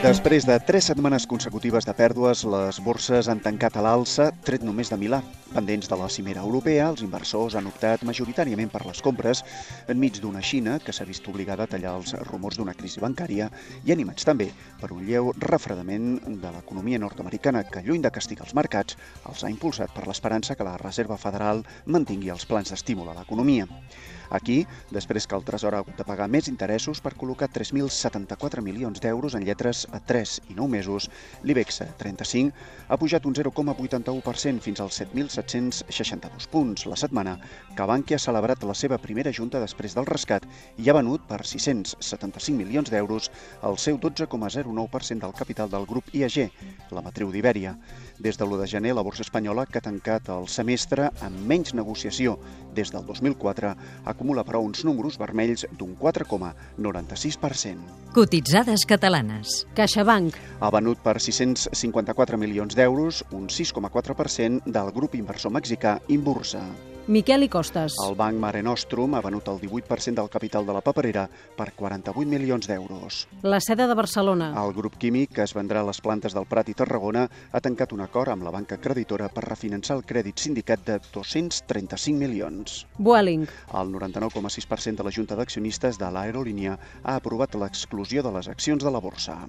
[0.00, 4.88] Després de tres setmanes consecutives de pèrdues, les borses han tancat a l'alça, tret només
[4.88, 5.18] de Milà.
[5.52, 9.42] Pendents de la cimera europea, els inversors han optat majoritàriament per les compres
[9.92, 13.50] enmig d'una Xina que s'ha vist obligada a tallar els rumors d'una crisi bancària
[13.84, 14.46] i animats també
[14.80, 18.96] per un lleu refredament de l'economia nord-americana que, lluny de castigar els mercats,
[19.28, 23.68] els ha impulsat per l'esperança que la Reserva Federal mantingui els plans d'estímul a l'economia.
[24.30, 29.02] Aquí, després que el Tresor ha hagut de pagar més interessos per col·locar 3.074 milions
[29.02, 31.08] d'euros en lletres a 3 i 9 mesos,
[31.42, 32.54] l'IBEX 35
[32.88, 37.36] ha pujat un 0,81% fins als 7.762 punts la setmana
[37.76, 40.46] que Bankia ha celebrat la seva primera junta després del rescat
[40.78, 43.30] i ha venut per 675 milions d'euros
[43.66, 46.50] el seu 12,09% del capital del grup IAG,
[46.94, 47.74] la matriu d'Ibèria.
[48.20, 51.74] Des de l'1 de gener, la borsa espanyola, que ha tancat el semestre amb menys
[51.74, 52.36] negociació
[52.76, 53.74] des del 2004,
[54.04, 58.12] ha acumula, però, uns números vermells d'un 4,96%.
[58.12, 59.64] Cotitzades catalanes.
[59.74, 60.36] CaixaBank.
[60.60, 66.89] Ha venut per 654 milions d'euros, un 6,4% del grup inversor mexicà Inbursa.
[67.10, 67.96] Miquel i Costes.
[68.04, 71.24] El banc Mare Nostrum ha venut el 18% del capital de la paperera
[71.56, 73.16] per 48 milions d'euros.
[73.42, 74.52] La seda de Barcelona.
[74.62, 77.96] El grup químic, que es vendrà a les plantes del Prat i Tarragona, ha tancat
[77.96, 82.84] un acord amb la banca creditora per refinançar el crèdit sindicat de 235 milions.
[83.02, 83.48] Vueling.
[83.74, 88.94] El 99,6% de la Junta d'Accionistes de l'aerolínia ha aprovat l'exclusió de les accions de
[88.94, 89.40] la borsa.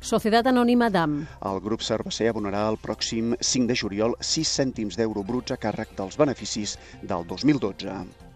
[0.00, 1.14] Societat Anònima DAM.
[1.42, 5.96] El grup Cerveser abonarà el pròxim 5 de juliol 6 cèntims d'euro bruts a càrrec
[5.98, 8.28] dels beneficis del 2012.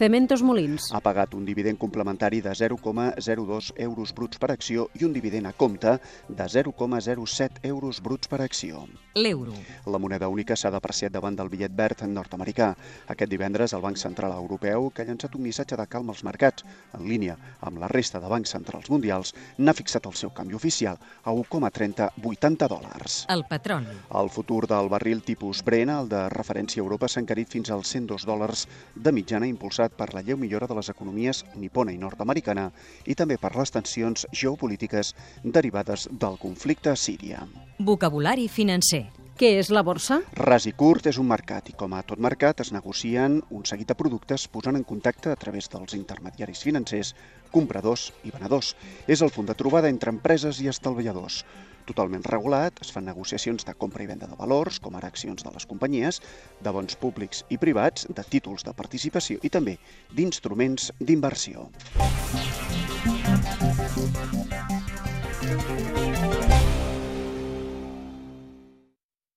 [0.00, 0.86] Cementos Molins.
[0.94, 5.52] Ha pagat un dividend complementari de 0,02 euros bruts per acció i un dividend a
[5.52, 8.86] compte de 0,07 euros bruts per acció.
[9.14, 9.52] L'euro.
[9.90, 12.68] La moneda única s'ha depreciat davant del bitllet verd nord-americà.
[13.10, 16.62] Aquest divendres el Banc Central Europeu, que ha llançat un missatge de calma als mercats,
[16.94, 17.34] en línia
[17.66, 22.68] amb la resta de bancs centrals mundials, n'ha fixat el seu canvi oficial a 1,3080
[22.70, 23.24] dòlars.
[23.34, 23.96] El petroli.
[24.20, 27.90] El futur del barril tipus Brent, el de referència a Europa, s'ha encarit fins als
[27.96, 32.70] 102 dòlars de mitjana impulsat per la lleu millora de les economies nipona i nord-americana
[33.06, 37.42] i també per les tensions geopolítiques derivades del conflicte a Síria.
[37.80, 39.06] Vocabulari financer.
[39.40, 40.18] Què és la borsa?
[40.36, 43.88] Ras i curt és un mercat i com a tot mercat es negocien un seguit
[43.88, 47.14] de productes posant en contacte a través dels intermediaris financers,
[47.48, 48.74] compradors i venedors.
[49.08, 51.40] És el punt de trobada entre empreses i estalviadors
[51.88, 55.50] totalment regulat, es fan negociacions de compra i venda de valors, com ara accions de
[55.54, 56.20] les companyies,
[56.60, 59.78] de bons públics i privats, de títols de participació i també
[60.12, 61.70] d'instruments d'inversió.